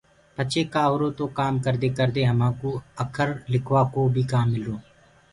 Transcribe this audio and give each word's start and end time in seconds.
پڇي 0.35 0.61
ڪآ 0.73 0.83
هُرو 0.91 1.09
تو 1.17 1.25
ڪآم 1.39 1.53
ڪردي 1.65 1.89
ڪردي 1.97 2.23
همانٚ 2.31 2.57
ڪُو 2.59 2.69
اکر 3.03 3.29
لِکوآ 3.51 3.81
ڪو 3.93 4.01
بيِ 4.13 4.23
ڪآم 4.31 4.47
ملرو۔ 4.53 4.75